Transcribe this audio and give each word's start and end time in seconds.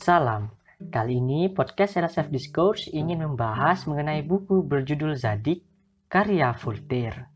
Salam. 0.00 0.48
Kali 0.88 1.20
ini 1.20 1.52
podcast 1.52 2.00
LSF 2.00 2.32
Discourse 2.32 2.88
ingin 2.88 3.20
membahas 3.20 3.84
mengenai 3.84 4.24
buku 4.24 4.64
berjudul 4.64 5.12
Zadik 5.12 5.60
karya 6.08 6.56
Voltaire. 6.56 7.28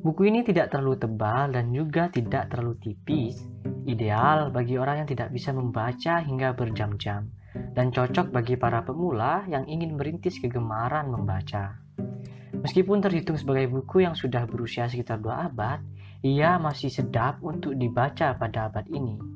Buku 0.00 0.32
ini 0.32 0.40
tidak 0.40 0.72
terlalu 0.72 0.96
tebal 0.96 1.52
dan 1.52 1.76
juga 1.76 2.08
tidak 2.08 2.48
terlalu 2.48 2.80
tipis, 2.80 3.36
ideal 3.84 4.48
bagi 4.48 4.80
orang 4.80 5.04
yang 5.04 5.08
tidak 5.12 5.28
bisa 5.28 5.52
membaca 5.52 6.24
hingga 6.24 6.56
berjam-jam, 6.56 7.28
dan 7.76 7.92
cocok 7.92 8.32
bagi 8.32 8.56
para 8.56 8.80
pemula 8.80 9.44
yang 9.44 9.68
ingin 9.68 10.00
merintis 10.00 10.40
kegemaran 10.40 11.12
membaca. 11.12 11.84
Meskipun 12.64 13.04
terhitung 13.04 13.36
sebagai 13.36 13.68
buku 13.68 14.08
yang 14.08 14.16
sudah 14.16 14.48
berusia 14.48 14.88
sekitar 14.88 15.20
dua 15.20 15.52
abad, 15.52 15.84
ia 16.24 16.56
masih 16.56 16.88
sedap 16.88 17.44
untuk 17.44 17.76
dibaca 17.76 18.32
pada 18.40 18.72
abad 18.72 18.88
ini. 18.88 19.29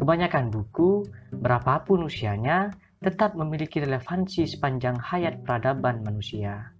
Kebanyakan 0.00 0.48
buku, 0.48 1.04
berapapun 1.28 2.08
usianya, 2.08 2.72
tetap 3.04 3.36
memiliki 3.36 3.84
relevansi 3.84 4.48
sepanjang 4.48 4.96
hayat 4.96 5.44
peradaban 5.44 6.00
manusia. 6.00 6.72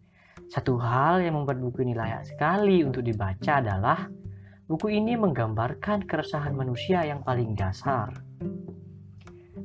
Satu 0.48 0.80
hal 0.80 1.20
yang 1.20 1.36
membuat 1.36 1.60
buku 1.60 1.84
ini 1.84 1.92
layak 1.92 2.24
sekali 2.24 2.80
untuk 2.80 3.04
dibaca 3.04 3.60
adalah 3.60 4.08
buku 4.64 4.96
ini 4.96 5.20
menggambarkan 5.20 6.08
keresahan 6.08 6.56
manusia 6.56 7.04
yang 7.04 7.20
paling 7.20 7.52
dasar. 7.52 8.08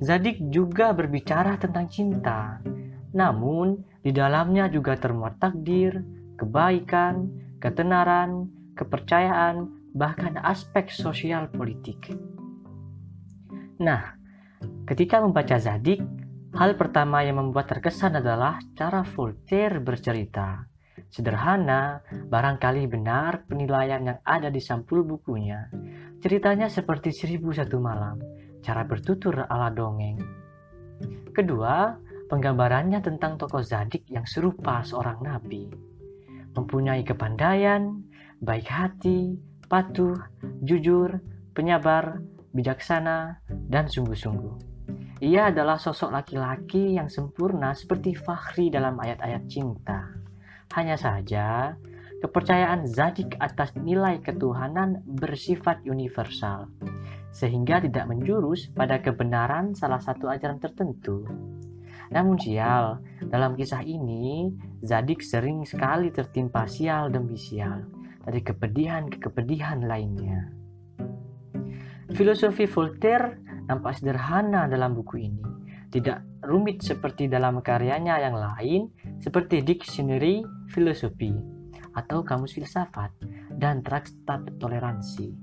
Zadik 0.03 0.43
juga 0.51 0.91
berbicara 0.91 1.55
tentang 1.55 1.87
cinta, 1.87 2.59
namun 3.15 3.79
di 4.03 4.11
dalamnya 4.11 4.67
juga 4.67 4.99
termuat 4.99 5.39
takdir, 5.39 6.03
kebaikan, 6.35 7.31
ketenaran, 7.63 8.51
kepercayaan, 8.75 9.71
bahkan 9.95 10.35
aspek 10.43 10.91
sosial 10.91 11.47
politik. 11.47 12.11
Nah, 13.81 14.15
ketika 14.87 15.19
membaca 15.19 15.59
Zadik, 15.59 15.99
hal 16.55 16.79
pertama 16.79 17.19
yang 17.27 17.43
membuat 17.43 17.67
terkesan 17.67 18.23
adalah 18.23 18.59
cara 18.71 19.03
Voltaire 19.03 19.83
bercerita. 19.83 20.63
Sederhana, 21.11 21.99
barangkali 22.07 22.87
benar 22.87 23.43
penilaian 23.47 24.03
yang 24.03 24.19
ada 24.23 24.47
di 24.47 24.63
sampul 24.63 25.03
bukunya. 25.03 25.67
Ceritanya 26.23 26.71
seperti 26.71 27.11
seribu 27.11 27.51
satu 27.51 27.83
malam, 27.83 28.19
cara 28.63 28.87
bertutur 28.87 29.43
ala 29.47 29.71
dongeng. 29.71 30.23
Kedua, 31.35 31.99
penggambarannya 32.31 33.03
tentang 33.03 33.35
tokoh 33.35 33.59
Zadik 33.59 34.07
yang 34.07 34.23
serupa 34.23 34.81
seorang 34.87 35.19
nabi. 35.19 35.67
Mempunyai 36.55 37.03
kepandaian, 37.03 37.99
baik 38.39 38.71
hati, 38.71 39.35
patuh, 39.67 40.15
jujur, 40.63 41.19
penyabar, 41.51 42.23
bijaksana, 42.55 43.43
dan 43.67 43.91
sungguh-sungguh. 43.91 44.55
Ia 45.19 45.51
adalah 45.51 45.75
sosok 45.75 46.11
laki-laki 46.11 46.95
yang 46.95 47.11
sempurna 47.11 47.75
seperti 47.75 48.15
Fahri 48.15 48.71
dalam 48.71 48.95
ayat-ayat 48.95 49.43
cinta. 49.51 50.11
Hanya 50.75 50.95
saja, 50.99 51.75
kepercayaan 52.23 52.87
Zadik 52.87 53.35
atas 53.39 53.75
nilai 53.79 54.19
ketuhanan 54.23 55.03
bersifat 55.07 55.83
universal, 55.87 56.71
sehingga 57.31 57.83
tidak 57.83 58.07
menjurus 58.07 58.71
pada 58.71 58.99
kebenaran 59.03 59.75
salah 59.75 59.99
satu 59.99 60.31
ajaran 60.31 60.59
tertentu. 60.59 61.27
Namun 62.11 62.37
sial, 62.39 63.01
dalam 63.31 63.55
kisah 63.55 63.81
ini, 63.83 64.51
Zadik 64.83 65.23
sering 65.23 65.63
sekali 65.63 66.11
tertimpa 66.11 66.67
sial 66.67 67.07
demi 67.07 67.39
sial, 67.39 67.87
dari 68.23 68.41
kepedihan 68.43 69.07
ke 69.09 69.17
kepedihan 69.19 69.79
lainnya. 69.79 70.64
Filosofi 72.15 72.63
Voltaire 72.63 73.43
nampak 73.67 73.99
sederhana 73.99 74.71
dalam 74.71 74.95
buku 74.95 75.27
ini, 75.27 75.43
tidak 75.91 76.23
rumit 76.47 76.79
seperti 76.79 77.27
dalam 77.27 77.59
karyanya 77.59 78.23
yang 78.23 78.39
lain 78.39 78.87
seperti 79.19 79.59
Dictionary 79.59 80.39
Filosofi 80.71 81.35
atau 81.91 82.23
Kamus 82.23 82.55
Filsafat 82.55 83.11
dan 83.59 83.83
Traktat 83.83 84.47
Toleransi. 84.63 85.35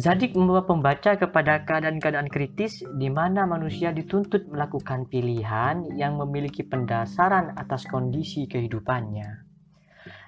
Zadik 0.00 0.32
membawa 0.32 0.64
pembaca 0.64 1.20
kepada 1.20 1.66
keadaan-keadaan 1.68 2.32
kritis 2.32 2.80
di 2.96 3.12
mana 3.12 3.44
manusia 3.44 3.92
dituntut 3.92 4.48
melakukan 4.48 5.04
pilihan 5.10 5.84
yang 6.00 6.16
memiliki 6.16 6.64
pendasaran 6.64 7.52
atas 7.60 7.84
kondisi 7.84 8.48
kehidupannya. 8.48 9.44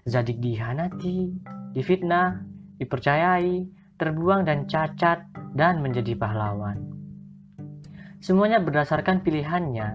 Zadik 0.04 0.36
dihanati, 0.36 1.32
difitnah, 1.72 2.44
dipercayai, 2.76 3.80
terbuang 4.00 4.48
dan 4.48 4.64
cacat, 4.64 5.29
dan 5.54 5.82
menjadi 5.84 6.14
pahlawan. 6.16 6.78
Semuanya 8.20 8.60
berdasarkan 8.60 9.24
pilihannya. 9.24 9.88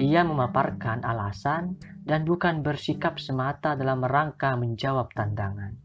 Ia 0.00 0.24
memaparkan 0.24 1.04
alasan 1.04 1.76
dan 2.00 2.24
bukan 2.24 2.64
bersikap 2.64 3.20
semata 3.20 3.76
dalam 3.76 4.00
rangka 4.00 4.56
menjawab 4.56 5.12
tantangan. 5.12 5.76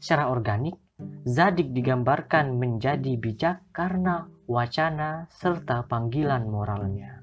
Secara 0.00 0.32
organik, 0.32 0.76
Zadik 1.22 1.70
digambarkan 1.74 2.56
menjadi 2.56 3.14
bijak 3.18 3.62
karena 3.74 4.26
wacana 4.48 5.26
serta 5.30 5.84
panggilan 5.86 6.46
moralnya. 6.48 7.20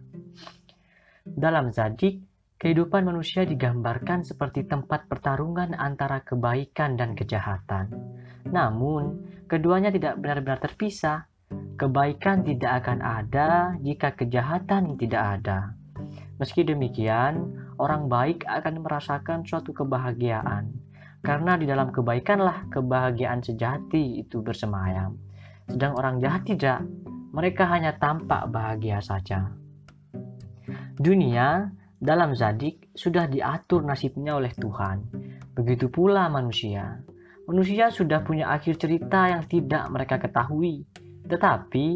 Dalam 1.26 1.70
Zadik, 1.74 2.28
kehidupan 2.59 3.08
manusia 3.08 3.47
digambarkan 3.47 4.28
seperti 4.28 4.68
tempat 4.68 5.08
pertarungan 5.08 5.72
antara 5.80 6.20
kebaikan 6.28 7.00
dan 7.00 7.16
kejahatan. 7.16 7.88
Namun, 8.52 9.24
keduanya 9.47 9.90
tidak 9.96 10.20
benar-benar 10.20 10.59
terpisah. 10.59 11.25
Kebaikan 11.80 12.44
tidak 12.44 12.84
akan 12.84 13.00
ada 13.00 13.74
jika 13.80 14.14
kejahatan 14.14 15.00
tidak 15.00 15.40
ada. 15.40 15.74
Meski 16.38 16.68
demikian, 16.68 17.56
orang 17.80 18.12
baik 18.12 18.44
akan 18.44 18.84
merasakan 18.84 19.47
suatu 19.47 19.72
kebahagiaan, 19.72 20.72
karena 21.24 21.56
di 21.56 21.66
dalam 21.66 21.90
kebaikanlah 21.96 22.68
kebahagiaan 22.70 23.40
sejati 23.40 24.20
itu 24.20 24.44
bersemayam. 24.44 25.16
Sedang 25.72 25.96
orang 25.96 26.20
jahat 26.20 26.44
tidak, 26.44 26.84
mereka 27.31 27.68
hanya 27.72 27.96
tampak 27.96 28.52
bahagia 28.52 29.00
saja. 29.00 29.52
Dunia 31.00 31.78
dalam 32.00 32.32
Zadik 32.32 32.96
sudah 32.96 33.28
diatur 33.28 33.84
nasibnya 33.84 34.40
oleh 34.40 34.56
Tuhan. 34.56 35.04
Begitu 35.52 35.92
pula 35.92 36.32
manusia. 36.32 37.04
Manusia 37.44 37.92
sudah 37.92 38.24
punya 38.24 38.48
akhir 38.56 38.80
cerita 38.80 39.28
yang 39.28 39.44
tidak 39.52 39.84
mereka 39.92 40.16
ketahui. 40.16 40.88
Tetapi, 41.28 41.88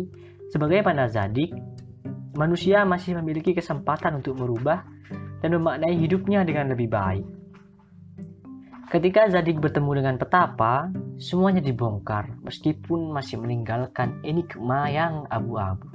sebagai 0.52 0.84
pada 0.84 1.08
Zadik, 1.08 1.56
manusia 2.36 2.84
masih 2.84 3.16
memiliki 3.24 3.56
kesempatan 3.56 4.19
untuk 4.19 4.36
merubah 4.36 4.84
dan 5.40 5.56
memaknai 5.56 5.96
hidupnya 5.96 6.44
dengan 6.44 6.75
lebih 6.75 6.92
baik. 6.92 7.25
Ketika 8.92 9.25
Zadik 9.31 9.58
bertemu 9.58 10.03
dengan 10.03 10.16
petapa, 10.19 10.92
semuanya 11.18 11.63
dibongkar 11.63 12.44
meskipun 12.44 13.09
masih 13.09 13.40
meninggalkan 13.42 14.22
enigma 14.22 14.92
yang 14.92 15.25
abu-abu. 15.31 15.90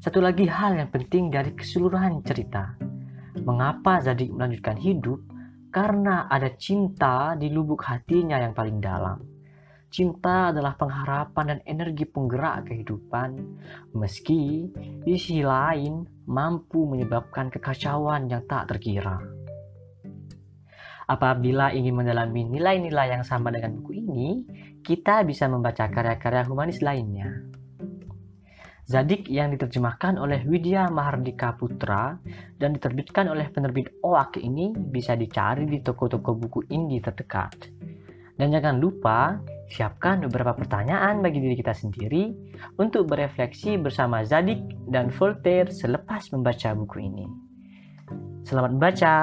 Satu 0.00 0.22
lagi 0.22 0.46
hal 0.46 0.78
yang 0.78 0.88
penting 0.88 1.28
dari 1.28 1.52
keseluruhan 1.52 2.22
cerita. 2.22 2.89
Mengapa 3.38 4.02
Zadik 4.02 4.34
melanjutkan 4.34 4.74
hidup? 4.74 5.22
Karena 5.70 6.26
ada 6.26 6.50
cinta 6.58 7.38
di 7.38 7.46
lubuk 7.46 7.86
hatinya 7.86 8.42
yang 8.42 8.50
paling 8.50 8.82
dalam. 8.82 9.22
Cinta 9.90 10.54
adalah 10.54 10.74
pengharapan 10.78 11.46
dan 11.54 11.58
energi 11.66 12.06
penggerak 12.06 12.70
kehidupan, 12.70 13.38
meski 13.94 14.70
di 15.02 15.14
sisi 15.18 15.42
lain 15.42 16.06
mampu 16.30 16.86
menyebabkan 16.86 17.50
kekacauan 17.50 18.30
yang 18.30 18.46
tak 18.46 18.70
terkira. 18.70 19.18
Apabila 21.10 21.74
ingin 21.74 21.98
mendalami 21.98 22.46
nilai-nilai 22.46 23.18
yang 23.18 23.26
sama 23.26 23.50
dengan 23.50 23.82
buku 23.82 23.98
ini, 23.98 24.46
kita 24.78 25.26
bisa 25.26 25.50
membaca 25.50 25.90
karya-karya 25.90 26.46
humanis 26.46 26.78
lainnya. 26.86 27.49
Zadik 28.90 29.30
yang 29.30 29.54
diterjemahkan 29.54 30.18
oleh 30.18 30.42
Widya 30.42 30.90
Mahardika 30.90 31.54
Putra 31.54 32.18
dan 32.58 32.74
diterbitkan 32.74 33.30
oleh 33.30 33.46
penerbit 33.46 34.02
OAK 34.02 34.42
ini 34.42 34.74
bisa 34.74 35.14
dicari 35.14 35.70
di 35.70 35.78
toko-toko 35.78 36.34
buku 36.34 36.66
indie 36.74 36.98
terdekat. 36.98 37.70
Dan 38.34 38.50
jangan 38.50 38.82
lupa 38.82 39.38
Siapkan 39.70 40.26
beberapa 40.26 40.50
pertanyaan 40.50 41.22
bagi 41.22 41.38
diri 41.38 41.54
kita 41.54 41.70
sendiri 41.70 42.34
untuk 42.82 43.06
berefleksi 43.06 43.78
bersama 43.78 44.26
Zadik 44.26 44.58
dan 44.90 45.14
Voltaire 45.14 45.70
selepas 45.70 46.26
membaca 46.34 46.74
buku 46.74 47.06
ini. 47.06 47.26
Selamat 48.42 48.70
membaca! 48.74 49.14